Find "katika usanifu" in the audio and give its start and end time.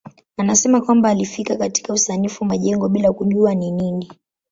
1.55-2.45